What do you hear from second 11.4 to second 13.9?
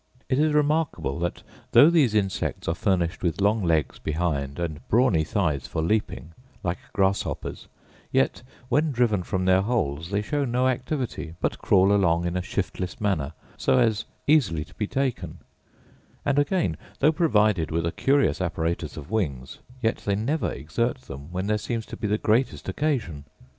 crawl along in a shiftless manner, so